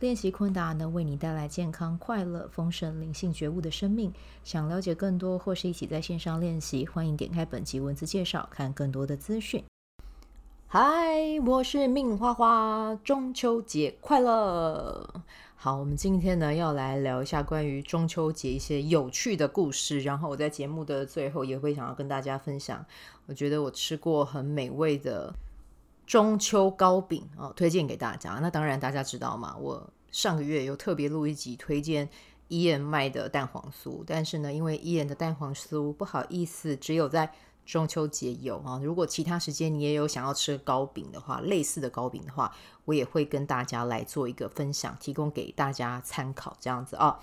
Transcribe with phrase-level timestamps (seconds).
[0.00, 4.12] 练习昆达能为你带来健康、快乐、丰盛、灵性觉悟的生命。
[4.42, 9.64] 想了解更多或是一起在线上练习，欢迎点开本集文字介绍，看更多的资讯。
[10.66, 10.82] 嗨，
[11.46, 15.08] 我是命花花，中秋节快乐！
[15.54, 22.84] 好，我们今天呢要来聊一下关于中秋节一些有趣的故事，然后我在节目的最后也会想要跟大家分享，
[23.26, 25.32] 我觉得我吃过很美味的。
[26.06, 28.38] 中秋糕饼哦，推荐给大家。
[28.42, 32.08] 那当然，大家知道嘛，我上个月有特别录一集推荐
[32.48, 37.32] 伊人卖的蛋黄酥，但是呢，因为伊人的蛋黄酥不好意思，只有在
[37.64, 38.78] 中秋节有啊。
[38.82, 47.18] 如果其他时间你也有想要吃糕饼的话，类似的糕饼的话，我也会跟大家来做一个分享，提供给大家参考，这样子啊。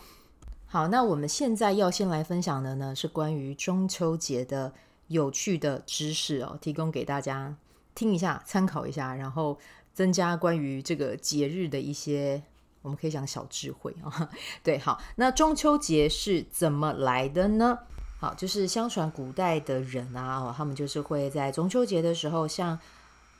[0.65, 4.73] 好，那我们现在要先来分享的呢，是关于中秋节的
[5.07, 7.55] 有趣的知识哦，提供给大家。
[7.95, 9.57] 听一下，参考一下，然后
[9.93, 12.41] 增加关于这个节日的一些，
[12.81, 14.29] 我们可以讲小智慧啊。
[14.63, 17.79] 对，好，那中秋节是怎么来的呢？
[18.19, 22.79] 好，就是相传古代的人啊，他们就是会在中秋节的时候，像。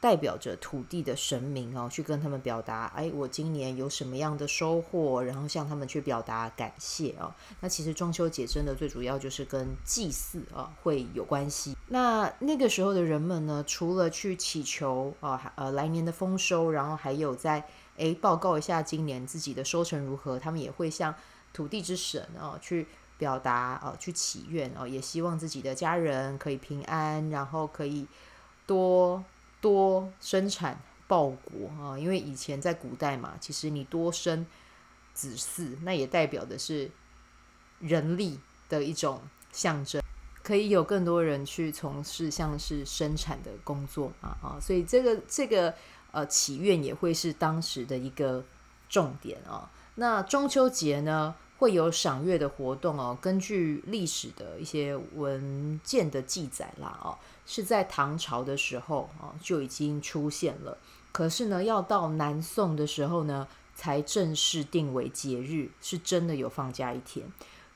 [0.02, 7.32] 代表着土地的神明哦，去跟他们表达，哎，我今年有什么样的收获，然后向他们去表达感谢哦。
[7.60, 11.78] 那其实中秋节真的最主要就是跟祭祀啊会有关系。
[11.90, 17.64] 那那个时候的人们呢，除了去祈求啊呃来年的丰收，然后还有在
[17.96, 21.14] 哎报告一下今年自己的收成如何，他们也会向
[21.54, 22.88] 土地之神啊去
[23.20, 28.08] 表达啊去祈愿啊，也希望自己的家人可以平安，然后可以
[28.66, 29.24] 多。
[29.62, 34.46] 多生产报国啊，因为以前在古代嘛，其实你多生
[35.14, 36.90] 子嗣，那也代表的是
[37.80, 40.02] 人力的一种象征，
[40.42, 45.74] 可以有更多人去从事像是生产的工作嘛啊，所以这个这个
[46.12, 48.44] 呃祈愿也会是当时的一个
[48.90, 49.70] 重点啊。
[49.96, 57.16] 那中秋节呢，会有赏月的活动哦，根据历史的一些文件的记载啦哦。
[57.46, 60.76] 是在唐朝的时候啊，就已经出现了。
[61.12, 67.24] 可是呢，要到南宋的时候呢，才正式定为节日，是真的有放假一天。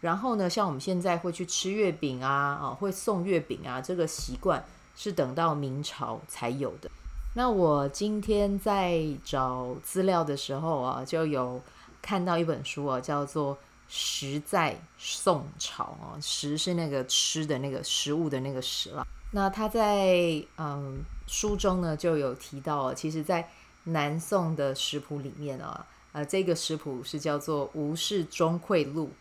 [0.01, 4.65] 然后呢，像我们现在会去吃月饼啊，啊，会送月饼啊，这个习惯
[4.95, 6.89] 是等到明朝才有的。
[7.35, 11.61] 那我今天在找资料的时候啊，就有
[12.01, 13.53] 看到一本书啊，叫做
[13.87, 19.05] 《食在宋朝》啊，食是那个吃的那个食物的那个食了。
[19.31, 23.49] 那他在嗯书中呢就有提到，其实，在
[23.85, 29.11] 南宋的食谱里面啊，呃，这个食谱是叫做《吴氏中馈录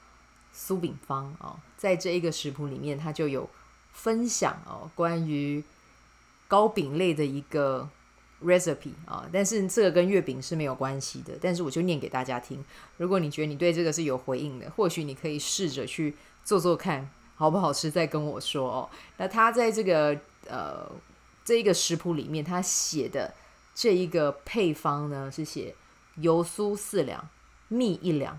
[0.53, 3.49] 苏饼方》啊，在这一个食谱里面，他就有
[3.93, 5.63] 分享哦关于
[6.49, 7.89] 糕饼类的一个
[8.45, 12.65] recipe 啊，但是这个跟月饼是没有关系的，但是我就念给大家听。
[12.99, 17.11] 如果你觉得你对这个是有回应的，或许你可以试着去做做看。
[17.37, 17.91] 好不好吃？
[17.91, 18.89] 再跟我说哦。
[19.17, 20.17] 那他在这个
[20.47, 20.89] 呃
[21.45, 23.35] 这一个食谱里面，他写的
[23.75, 25.75] 这一个配方呢，是写
[26.19, 27.29] 油酥四两，
[27.67, 28.39] 蜜一两，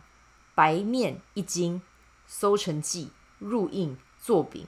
[0.55, 1.81] 白面一斤，
[2.25, 4.65] 收成剂，入印做饼，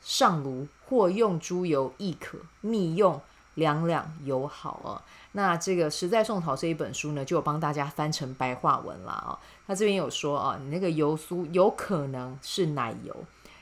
[0.00, 3.22] 上炉或用猪油亦可，蜜用
[3.54, 5.02] 两两友好哦。
[5.32, 9.38] 那这个《实在宋朝》这一本书呢，就帮大家翻成白话文了啊。
[9.66, 13.16] 他这边有说啊，你那个油酥有可能是奶油。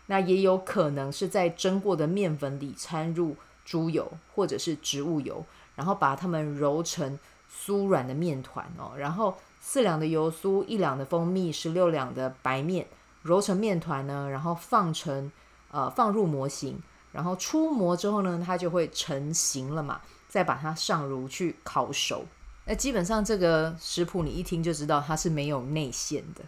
[0.07, 7.17] 那也有可能是在蒸过的面粉里掺入猪油或者是植物油，然后把它们揉成
[7.49, 8.91] 酥软的面团哦。
[8.97, 12.89] 然后四两的油酥，一两的蜂蜜，十六两的白面，
[13.23, 15.31] 揉成面团呢，然后放成
[15.71, 16.83] 呃放入模型，
[17.13, 20.01] 然后出模之后呢，它就会成型了嘛。
[20.29, 22.25] 再把它上炉去烤熟。
[22.65, 26.45] 那基本上这个食谱你一听就知道它是没有内馅的。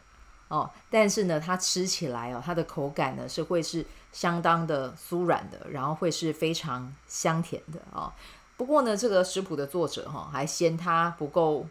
[0.47, 8.13] 哦，但是呢，它吃起来哦，它的口感呢是会是相当的酥软的，然后会是非常香甜的啊、哦。
[8.57, 11.67] 不过呢，这个食谱的作者哈、哦、还嫌它不够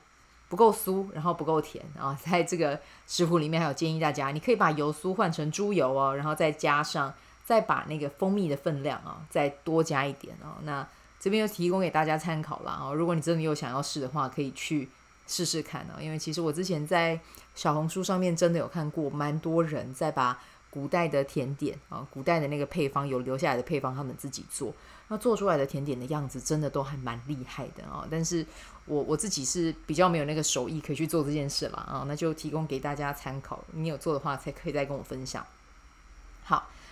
[0.50, 2.18] 不够酥，然后不够甜啊、哦。
[2.22, 2.78] 在这个
[3.08, 7.14] 食谱里面还有建议大家，你可以把油酥换成猪油哦，然后再加上
[7.46, 10.58] 再把那个蜂蜜的分量啊、再多加一点哦。
[10.64, 10.88] 那
[11.20, 12.94] 这边就提供给大家参考了啊、哦。
[12.94, 14.90] 如果你真的有想要试的话，可以去。
[15.28, 17.18] 试试看哦，因为其实我之前在
[17.56, 20.38] 小红书上面真的有看过，蛮多人在把
[20.70, 24.74] 古代的甜点啊，古代的那个配方有留下来的配方，他们自己做，
[25.08, 28.06] 那做出来的甜点的样子真的都还蛮厉害的啊。
[28.12, 28.46] 但是
[28.86, 33.64] 我我自己是比较没有那个手艺可以去做这件事了啊，那就提供给大家参考。
[33.72, 35.46] 你有做的话，才可以再跟我分享。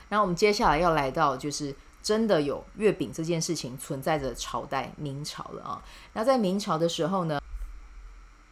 [0.09, 5.83] 好，那我们接下来要来到就是真的有月饼这件事情存在着朝代明朝了啊。
[6.13, 7.41] 那在明朝的时候呢，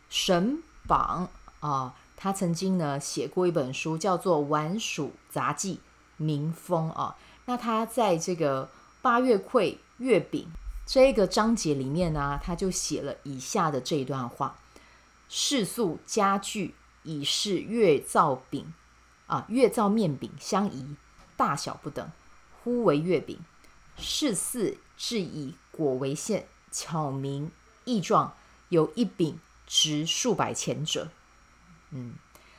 [0.09, 1.95] 沈榜啊。
[2.19, 5.79] 他曾经呢写过一本书，叫做《晚蜀杂记
[6.15, 7.15] 民风》啊。
[7.45, 8.67] 那他在这个
[9.03, 10.47] 八月粿月饼
[10.83, 14.57] 这一个章节里面呢，他就写了以下的这一段话：
[15.29, 18.73] 世俗家具以是月造饼
[19.27, 20.95] 啊，月造面饼相宜，
[21.37, 22.09] 大小不等，
[22.63, 23.39] 呼为月饼。
[23.99, 27.49] 是似制以果为馅，巧明
[27.83, 28.31] 异状，
[28.69, 31.07] 有一饼值数百钱者。
[31.89, 32.13] 嗯，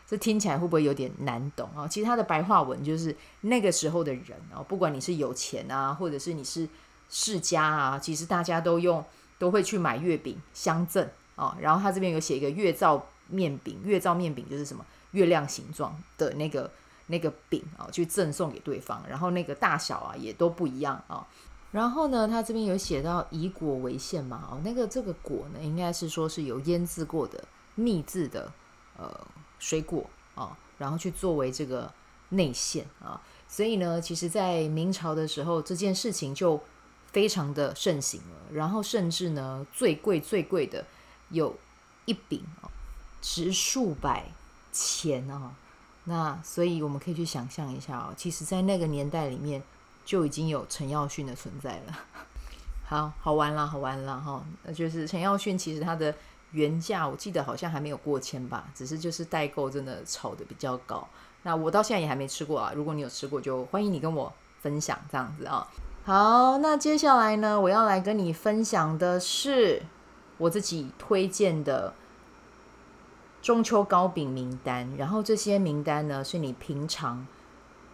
[0.04, 1.86] 这听起来会不会有点难懂啊？
[1.86, 6.68] 其实它的白话文就是那个时候的人啊，不管你是有钱啊，或者是你是
[7.08, 9.04] 世家啊，其实大家都用
[9.38, 11.56] 都会去买月饼相赠啊。
[11.60, 16.68] 然后他这边有写一个月造面饼，月造面饼就是什么月亮形状的那个
[17.08, 19.02] 那个饼啊，去赠送给对方。
[19.06, 21.26] 然后那个大小啊也都不一样啊。
[21.72, 27.44] 然后呢，他这边有写到以果为馅嘛，哦，那个这个果呢，应该是说是有腌制过的
[27.74, 28.50] 秘制的。
[29.00, 29.08] 呃，
[29.60, 31.88] 水果啊，然后去作为这个
[32.30, 36.60] 内馅啊，所以呢，其实，在明朝的时候，这件事情就
[37.12, 38.52] 非常的盛行了。
[38.52, 40.84] 然后，甚至呢，最贵最贵的
[41.30, 41.56] 有
[42.06, 42.66] 一饼啊，
[43.22, 44.32] 值数百
[44.72, 45.54] 钱啊。
[46.08, 49.62] 那所以我们可以去想象一下哦，其实，在那个年代里面，
[50.04, 51.98] 就已经有陈耀迅的存在了。
[52.88, 54.44] 好好玩了，好玩了哈。
[54.64, 56.14] 那就是陈耀迅，其实他的。
[56.52, 61.06] 原价我记得好像还没有过千吧，只是就是代购真的炒得比较高。
[61.42, 64.32] 那我到现在也还没吃过啊，如果你有吃过，就欢迎你跟我
[64.62, 65.68] 分享这样子啊。
[66.06, 69.82] 好，那接下来呢，我要来跟你分享的是
[70.38, 71.92] 我自己推荐的
[73.42, 74.90] 中秋糕饼名单。
[74.96, 77.26] 然后这些名单呢，是你平常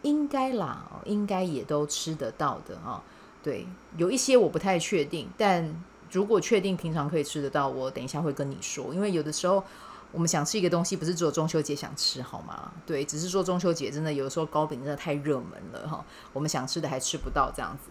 [0.03, 3.03] 应该啦，应该也都吃得到的啊。
[3.43, 5.85] 对，有一些我不太确定，但。
[6.13, 8.95] 如果确定平常可以吃得到，我等一下会跟你说。
[8.95, 9.65] 因为有的时候
[10.13, 12.71] 我们想吃一个东西，不是只有中秋节想吃，好吗？
[12.87, 17.91] 对，只是说中秋节真的有的时候糕饼真的太热门了哈，我们想吃的还吃不到这样子。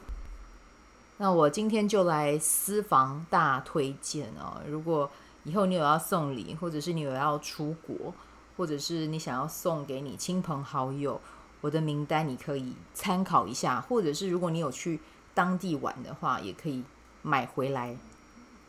[1.18, 4.62] 那我今天就来私房大推荐哦。
[4.70, 5.12] 如果
[5.44, 8.14] 以后你有要送礼，或者是你有要出国，
[8.58, 11.20] 或者是你想要送给你亲朋好友，
[11.62, 13.82] 我的名单你可以参考一下。
[13.82, 15.00] 或者是如果你有去
[15.34, 16.84] 当地玩的话，也可以
[17.22, 17.96] 买回来。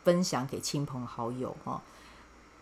[0.03, 1.81] 分享给亲朋好友哈，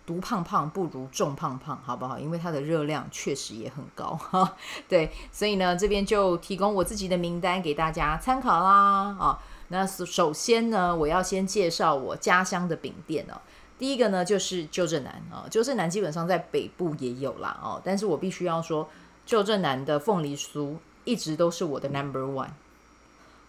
[0.05, 2.17] 独胖胖不如众胖胖，好不好？
[2.17, 4.55] 因为它的热量确实也很高哈。
[4.87, 9.39] 对，所以呢，这边就提供我自己的名单给大家参考啦啊。
[9.67, 13.41] 那首先呢，我要先介绍我家乡的饼店哦。
[13.79, 18.89] 第一个呢，就是旧振南啊，旧振南基本上在北部也有啦哦，但是我必须要说，
[19.25, 22.51] 旧振南的凤梨酥一直都是我的 number one，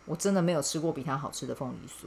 [0.06, 2.06] 我真的没有吃过比它好吃的凤梨酥。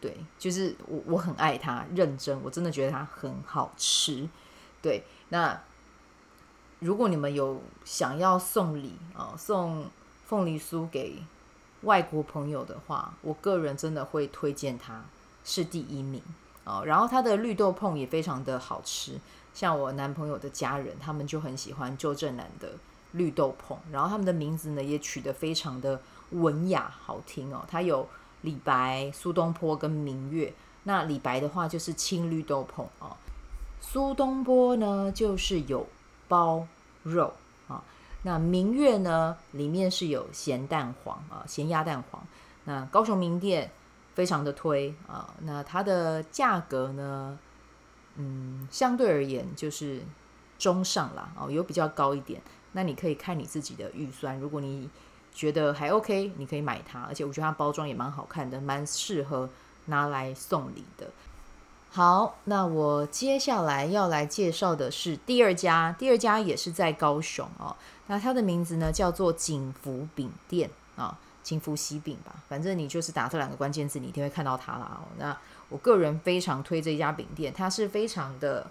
[0.00, 4.28] 对，就是我我很爱它，认真，我真的觉得它很好吃。
[4.82, 5.58] 对，那
[6.80, 9.90] 如果你们有想要送礼啊，送
[10.26, 11.22] 凤梨酥给
[11.80, 15.02] 外国朋友的话，我个人真的会推荐它
[15.44, 16.20] 是第一名
[16.64, 16.82] 哦。
[16.84, 19.20] 然后它的绿豆椪也非常的好吃，
[19.52, 22.72] 像我男朋友的家人，他们就很喜欢旧振南的
[23.12, 28.08] 绿豆椪，然后他们的名字呢也取得非常的文雅好听哦，它有。
[28.42, 33.16] 李白、苏东坡跟明月，那李白的话就是青绿豆椪啊，
[33.80, 35.86] 苏东坡呢就是有
[36.28, 36.66] 包
[37.04, 37.32] 肉
[37.68, 37.82] 啊，
[38.20, 42.22] 那明月呢里面是有咸蛋黄啊，咸鸭蛋黄。
[42.64, 43.70] 那高雄名店
[44.14, 47.38] 非常的推啊，那它的价格呢，
[48.16, 50.00] 嗯，相对而言就是
[50.58, 52.40] 中上啦，哦，有比较高一点。
[52.72, 54.88] 那你可以看你自己的预算，如果你。
[55.36, 59.50] 觉得还 OK，你可以买它，而且我觉得它包装也蛮好看的，蛮适合
[59.86, 61.10] 拿来送礼的。
[61.90, 67.74] 好，那我接下来要来介绍的是第二家，第二家也是在高雄哦。
[68.06, 75.00] 那它的名字呢叫做景福饼店啊，金夫西饼吧，反正你就是打这两个关键字，你一定会看到它啦。
[75.00, 78.66] 哦，那我个人非常推这家饼店，它是非常的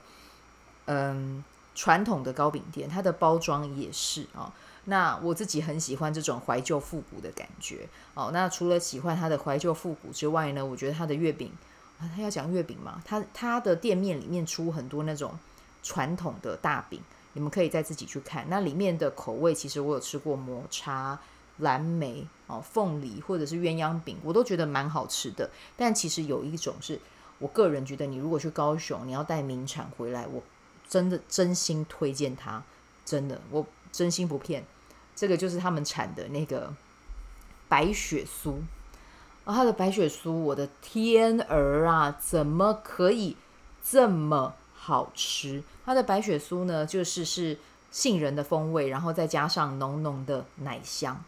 [0.88, 1.42] 嗯
[1.74, 4.52] 传统的糕饼店，它的包装也是啊。
[4.52, 4.52] 哦
[4.86, 8.32] 那我自己很喜欢这种怀旧复古的感觉哦。
[8.34, 11.50] 那除了喜欢它的怀旧复古之外呢，我觉得它的月饼，
[12.02, 15.40] 啊，他要讲月饼嘛，它它的店面里面出很多那种
[15.82, 17.00] 传统的大饼，
[17.32, 18.46] 你们可以再自己去看。
[18.50, 21.18] 那里面的口味，其实我有吃过抹茶、
[21.58, 25.50] 蓝莓、哦凤梨或者是鸳鸯饼，我都觉得蛮好吃的。
[25.78, 27.00] 但其实有一种是
[27.40, 30.42] 我个人觉得，你如果去高雄，你要带名产回来，我
[30.88, 32.64] 真的真心推荐它，
[33.06, 34.66] 真的，我真心不骗。
[35.16, 36.74] 这个就是他们产的那个
[37.68, 38.56] 白雪酥。
[39.46, 43.36] 啊，它的白雪酥，我的天儿啊，怎么可以
[43.84, 45.62] 这么好吃？
[45.86, 47.58] 它的白雪酥呢，就是是
[47.92, 51.22] 杏仁的风味，然后再加上浓浓的奶香。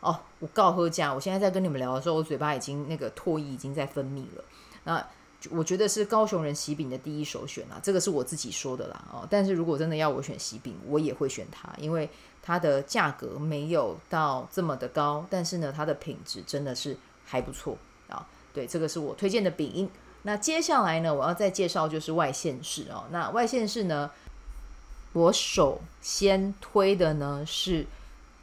[0.00, 4.44] 哦，我告诉你，我现在在跟你们聊的时候，我嘴巴已经那个唾液已经在分泌了。
[4.84, 5.06] 那
[5.50, 9.04] 我觉得是高雄人喜饼的第一首选啊，这个是我自己说的啦。
[9.12, 12.08] 哦，但是如果真的要我选喜饼，我也会选它，因为
[12.42, 16.96] 它的价格没有到这么的高，但是呢，它的品质真的是。
[17.22, 17.78] 还不错
[18.08, 19.88] 啊，对，这个是我推荐的饼。
[20.22, 23.04] 那接下来呢，我要再介绍就是外县市哦。
[23.12, 24.10] 那外县市呢，
[25.12, 27.86] 我首先推的呢是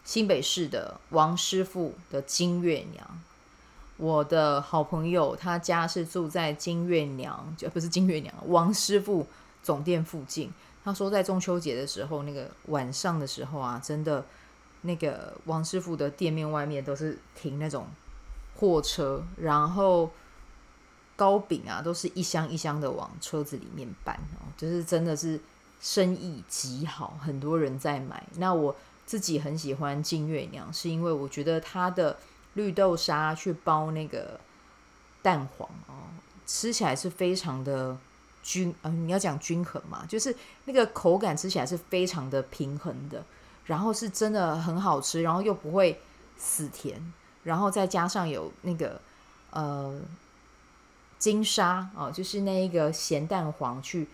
[0.07, 3.21] 新北市的王师傅的金月娘。
[3.97, 9.27] 我的好朋友他家是住在金月娘，就不是金月娘，王师傅
[9.61, 10.49] 总店附近。
[10.85, 14.23] 他说在中秋节的时候，那个晚上的时候啊，真的
[14.83, 17.85] 那个王师傅的店面外面都是停那种。
[18.55, 20.09] 货车，然后
[21.17, 25.39] 糕饼啊，都是一箱一箱的往车子里面搬哦，就是真的是
[25.81, 28.25] 生意极好，很多人在买。
[28.37, 28.73] 那我
[29.07, 32.17] 自己很喜欢金月娘，是因为我觉得它的
[32.53, 34.39] 绿豆沙去包那个
[35.23, 36.11] 蛋黄哦，
[36.45, 37.97] 吃起来是非常的
[38.43, 40.35] 均，嗯、呃，你要讲均衡嘛，就是
[40.65, 43.23] 那个口感吃起来是非常的平衡的，
[43.65, 45.99] 然后是真的很好吃，然后又不会
[46.37, 47.13] 死甜。
[47.43, 48.99] 然后再加上有那个
[49.51, 50.01] 呃
[51.17, 54.09] 金沙哦，就是那一个咸蛋黄去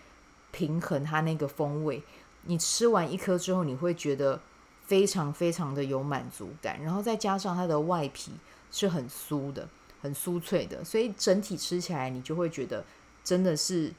[0.52, 2.00] 平衡它那个风味。
[2.42, 4.40] 你吃完一颗之后，你会觉得
[4.86, 6.82] 非常非常的有满足感。
[6.82, 8.32] 然后再加上它的外皮
[8.70, 9.68] 是很酥的，
[10.00, 12.84] 很酥脆的，所以整体吃起来你就会觉得
[13.22, 13.92] 真的是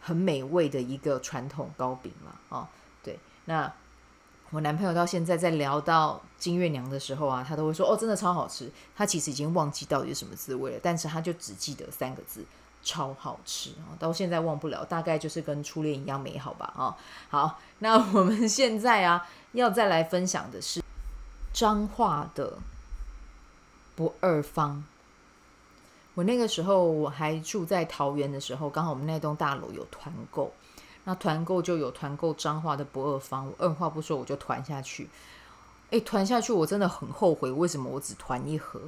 [0.00, 2.68] 很美味的一个传统糕饼了、哦！
[3.02, 3.72] 对，那。
[4.50, 12.42] 我男朋友到现在在聊到金月娘的时候啊，他都会说：“哦，真的超好吃。”他其实已经忘记到底是什么滋味了，但是他就只记得三个字
[12.82, 13.96] ：“超好吃”啊！
[13.98, 16.72] 到现在忘不了，大概就是跟初恋一样美好吧！
[16.76, 16.96] 啊，
[17.28, 20.82] 好，那我们 现在啊要再来分享的是
[21.52, 22.58] 彰化的
[23.94, 24.84] 不二方。
[26.14, 30.52] 我那个时候我还住在桃园的时候，刚好我们那栋大楼有团购。
[31.04, 35.08] 那团购就有团购彰化的不二方，我二话不说我就团下去。
[35.90, 38.78] 诶，团下去我真的很后悔，为什么我只团一盒？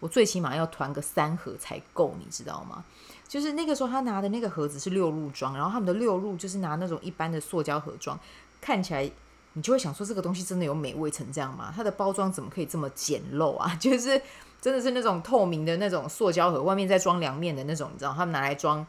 [0.00, 2.84] 我最起码要团个三盒才够，你知道吗？
[3.28, 8.18] 就是那个时候他拿的那个盒子是六入装，然后他们的六入就是拿那种一般的塑胶盒装，
[8.60, 9.10] 看起来
[9.54, 11.72] 你就会想说这个东西真的有美味成这样吗？
[11.74, 13.74] 它的包装怎么可以这么简陋啊？
[13.80, 14.20] 就是
[14.60, 18.86] 真的是那种透明的那种塑胶盒，外面再装凉面的那种，你知道他们拿来装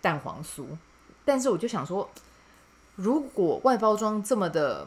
[0.00, 0.64] 蛋黄酥，
[1.24, 2.08] 但是我就想说。
[2.96, 4.86] 如果外包装这么的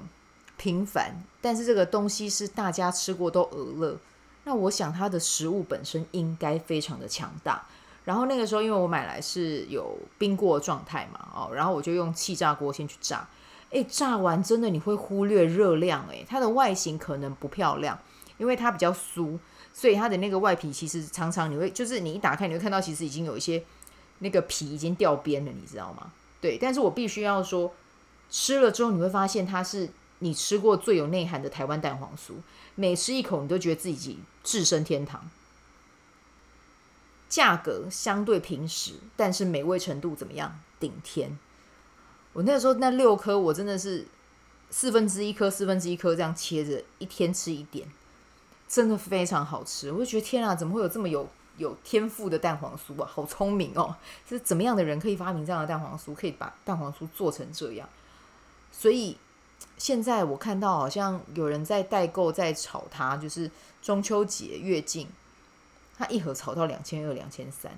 [0.56, 4.00] 平凡，但是这个东西是大家吃过都饿了，
[4.44, 7.64] 那我想它的食物本身应该非常的强大。
[8.06, 13.28] 然后那个时候，因为我买来是有冰过状态嘛，哦，然后我就用气炸锅先去炸。
[13.70, 17.98] 诶，炸完真的你会忽略热量，诶，它的外形可能不漂亮，
[18.38, 19.38] 因为它比较酥，
[19.74, 23.64] 所以它的那个外皮其实常常你会就是你一打开你会看到其实已经有一些
[24.20, 26.12] 那个皮已经掉边了，你知道吗？
[26.42, 27.74] 对，但是我必须要说。
[28.36, 32.34] 吃了之后，你会发现它是你吃过最有内涵的台湾蛋黄酥。
[32.76, 35.30] 每吃一口，你都觉得自己置身天堂。
[37.30, 40.60] 价格相对平实，但是美味程度怎么样？
[40.80, 41.38] 顶天。
[42.34, 44.06] 我那时候那六颗，我真的是
[44.70, 47.88] 四分之一颗、四分之一颗这样切着，一天吃一点，
[48.68, 49.92] 真的非常好吃。
[49.92, 51.28] 我就觉得天啊，怎么会有这么有
[51.58, 53.10] 有天赋的蛋黄酥啊？
[53.12, 53.96] 好聪明哦！
[54.28, 57.88] 是怎么样的人可以发明这样的蛋黄酥，可以把蛋黄酥做成这样？
[58.72, 59.18] 所以
[59.78, 63.50] 现在我看到好像有人在代购，在炒它，就是
[63.82, 65.08] 中秋节越近，
[65.98, 67.72] 它一盒炒到两千二、两千三。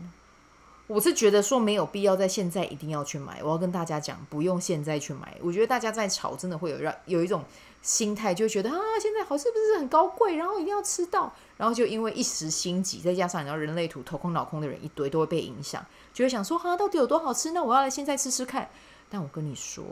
[0.87, 3.41] 我是觉得说没有必要在现在一定要去买。
[3.41, 5.35] 我要跟大家讲，不用现在去买。
[5.41, 7.43] 我觉得大家在炒，真的会有让有一种
[7.81, 17.51] 心态，就觉得啊，现在好是不是很高贵，然后一定要吃到，然后就因为一时心急，再加上你知道人类图头空脑空的人一堆，都会被影响，就会想说哈，到底有多好吃？
[17.51, 18.69] 那我要来现在吃吃看。
[19.09, 19.83] 但我跟你说。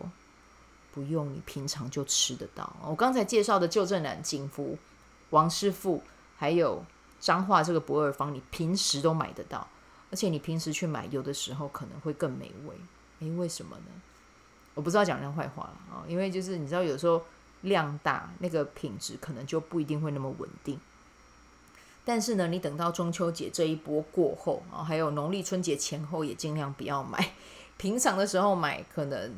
[0.94, 2.72] 不用，你平常就吃得到。
[2.86, 4.78] 我刚才介绍的旧镇南、景福、
[5.32, 6.04] 王师傅，
[6.38, 6.84] 还有
[7.20, 9.68] 彰化这个不二坊，你平时都买得到，
[10.12, 12.76] 而且你平时去买，有的时候可能会更美味。
[13.20, 13.86] 诶，为什么呢？
[14.76, 17.24] 我不知道讲人家坏话了啊，因为就是你知道有时候
[17.62, 20.80] 量大，那个品质可能就不一定会那么稳定。
[22.06, 27.34] 但是呢，你等到中秋节这一波过后啊，还有农历春节前后，也尽量不要买。
[27.78, 29.34] 平常的时候买，可能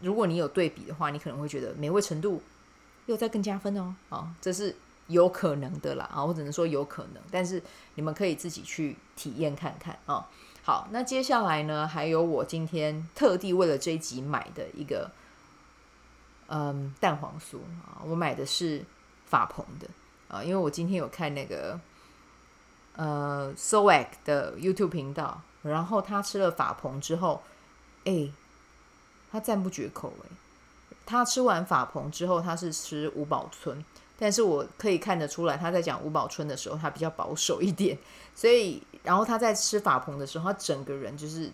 [0.00, 2.42] 如果你有对比的话，你可能会觉得美味程度
[3.06, 3.94] 又再更加分哦。
[4.08, 4.74] 啊，这是
[5.06, 7.22] 有可能的啦啊，我只能说有可能。
[7.30, 7.62] 但是
[7.94, 10.28] 你们可以自己去体验看看啊。
[10.62, 15.10] 好，那接下来呢，还有我今天特地为了这一集买的一个
[16.48, 18.84] 嗯蛋黄酥啊，我买的是
[19.26, 19.88] 法鹏的。
[20.28, 21.80] 啊，因为我今天有看那个
[22.94, 27.42] 呃 Soac 的 YouTube 频道，然后他吃了法鹏之后，
[28.04, 28.30] 哎，
[29.30, 30.28] 他赞不绝口哎。
[31.06, 33.84] 他吃完法鹏之后，他是吃五宝春，
[34.18, 37.98] 但是我可以看得出来，他在讲五宝春的时候，他比较保守一点，
[38.34, 41.50] 所以然后他在吃法鹏的时候，他整个人就是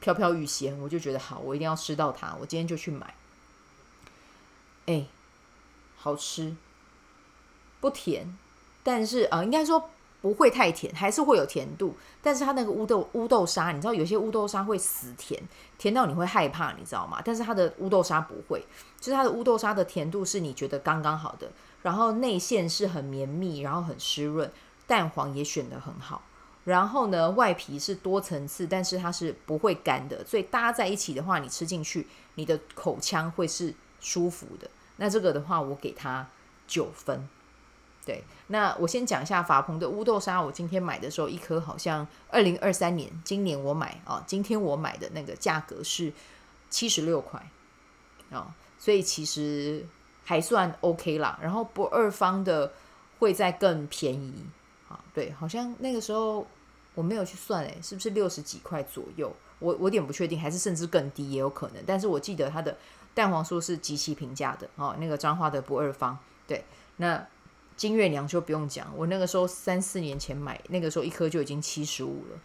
[0.00, 3.14] 飘飘欲仙，我就觉得好，我一定要吃到它，我今天就去买。
[4.86, 5.06] 哎，
[5.96, 6.56] 好吃。
[7.80, 8.38] 不甜，
[8.84, 9.90] 但是啊、呃，应该说
[10.22, 11.94] 不会太甜，还是会有甜度。
[12.22, 15.42] 但是它那个乌豆乌豆沙，你知道有些乌豆沙会死甜，
[15.76, 17.20] 甜到你会害怕，你知道吗？
[17.22, 18.64] 但是它的乌豆沙不会，
[18.98, 21.50] 就是它的乌豆沙的甜度是你觉得刚刚好的。
[21.82, 24.50] 然后内馅是很绵密，然后很湿润，
[24.86, 26.22] 蛋黄也选得很好。
[26.64, 34.70] 然后呢，外皮是多层次，但是它是不会干的，所以搭在一起的话，你吃进去，你的口腔会是舒服的。
[34.98, 36.28] 那这个的话，我给它
[36.68, 37.28] 九分。
[38.04, 40.42] 对，那我先讲一下法鹏的乌豆沙。
[40.42, 46.12] 我今天买的时候，一颗好像二零二三年，今年我买啊，今天我买的那个价格是
[46.68, 47.40] 七十六块
[48.32, 49.86] 啊，所以其实
[50.24, 51.38] 还算 OK 啦。
[51.40, 52.72] 然后不二方的
[53.20, 54.46] 会再更便宜
[54.88, 56.44] 啊，对，好像那个时候
[56.96, 59.32] 我没有去算，诶，是不是六十几块左右？
[59.60, 61.80] 我我有点不确定，还是甚至更低也有可能。
[61.86, 62.76] 但是我记得它的
[63.14, 66.64] 蛋黄酥是极其平价的啊，那个彰化的不二方，对，
[66.96, 67.24] 那。
[67.76, 72.38] 金月娘就不用讲，我那个时候三四年前买，那个时候一颗就已经七十五了，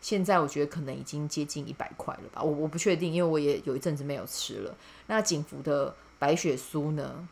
[0.00, 4.74] 现在我觉得可能已经接近一百块了吧，我我不确定，因为我也有一阵子没有吃了。
[5.06, 7.28] 那景福的白雪酥呢，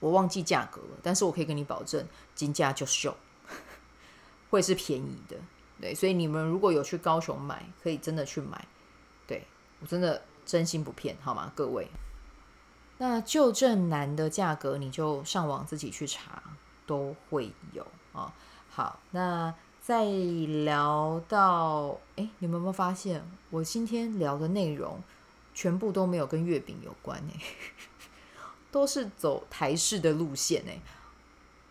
[0.00, 3.16] 我忘记价格了，但是我可以跟你保证，金价就秀，
[4.50, 5.36] 会是便宜的。
[5.80, 8.66] 对，所以你们如果有去高雄买，可以真的去买，
[9.26, 9.44] 对，
[9.80, 11.86] 我真的真心不骗，好吗，各位？
[12.98, 16.42] 那旧振南的价格，你就上网自己去查，
[16.86, 18.34] 都会有啊、
[18.70, 25.00] 好，那再聊到，哎，你们有没有发现，我今天聊的内容
[25.54, 27.32] 全部都没有跟月饼有关呢？
[28.70, 30.72] 都是走台式的路线呢。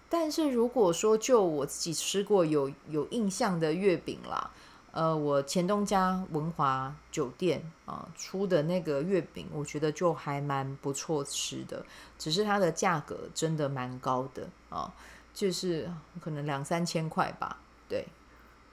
[0.10, 4.52] 但是如果说就我自己吃过有有印象的月饼啦。
[4.98, 11.86] 呃，我前东家文华酒店啊、出的那个月饼，我觉得就还蛮不错吃的，
[12.18, 14.92] 只是它的价格真的蛮高的啊、
[15.36, 15.88] 就是
[16.20, 18.08] 可能两三千块吧，对，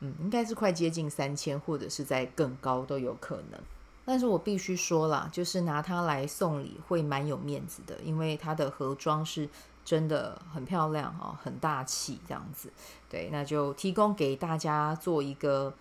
[0.01, 3.61] 嗯，应该是快接近三千，或者是在更高都有可能。
[4.07, 9.47] 但是我必须说啦，就是拿它来送礼会蛮有面子的，因为它的盒装是
[9.85, 12.73] 真的很漂亮啊、很大气这样子。
[13.11, 15.75] 对，那就提供给大家做一个。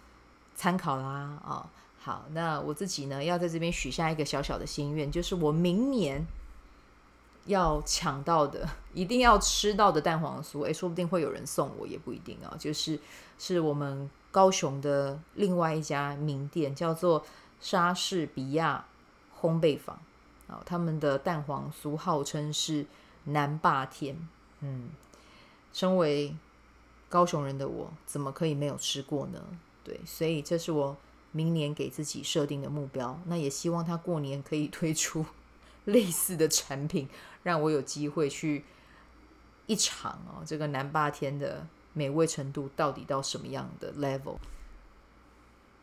[0.56, 1.66] 参考啦，哦，
[2.00, 6.26] 好，那我自己呢，要在这边许下一个小小的心愿，就是我明年
[7.46, 12.56] 要抢到的，一定要吃到的蛋黄酥，诶，说不定会有人送我，也不一定啊。
[12.60, 13.00] 就是
[13.38, 17.26] 是我们高雄的另外一家名店，叫做
[17.60, 18.86] 莎士比亚
[19.42, 19.96] 烘焙坊
[20.48, 22.86] 啊、哦，他们的蛋黄酥号称是
[23.26, 24.16] 南霸天，
[24.62, 24.90] 嗯，
[25.74, 26.36] 身为
[27.10, 29.40] 高雄人的我，怎么可以没有吃过呢？
[29.84, 30.96] 对，所以这是我
[31.32, 33.20] 明年给自己设定的目标。
[33.26, 35.26] 那也希望他过年可以推出
[35.86, 37.10] 类似的产品，
[37.44, 38.64] 让我有机会去
[39.66, 44.38] 一尝哦，这个南霸天的美味程度到底到什么样的 level。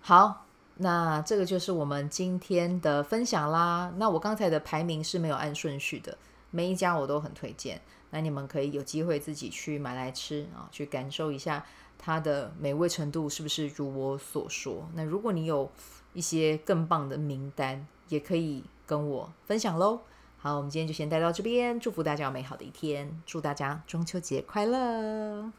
[0.01, 3.93] 好，那这个就是我们今天的分享啦。
[3.99, 6.17] 那我刚才的排名是没有按顺序的，
[6.51, 7.81] 每一家我都很推荐。
[8.13, 11.67] 那你们可以有机会自己去买来吃啊，去感受一下。
[12.03, 14.89] 它的美味程度是不是如我所说？
[14.95, 15.71] 那如果你有
[16.15, 20.01] 一些更棒的名单，也可以跟我分享喽。
[20.39, 25.53] 好，我们今天就先带到这边，祝福大家有美好的一天，祝大家中秋节快乐！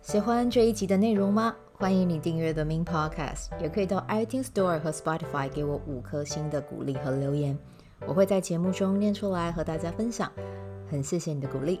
[0.00, 1.56] 喜欢这一集的内容吗？
[1.72, 7.58] 欢迎你订阅 The Min Podcast，也可以到 iTunes Store 和 Spotify 给我五颗星的鼓励和留言，
[8.06, 10.30] 我会在节目中念出来和大家分享。
[10.88, 11.80] 很谢谢你的鼓励。